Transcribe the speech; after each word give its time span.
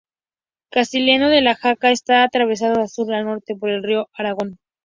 Castiello 0.71 1.29
de 1.29 1.43
Jaca 1.53 1.91
está 1.91 2.23
atravesado 2.23 2.81
de 2.81 2.87
sur 2.87 3.13
a 3.13 3.21
norte 3.21 3.55
por 3.55 3.69
el 3.69 3.83
río 3.83 4.07
Aragón. 4.13 4.57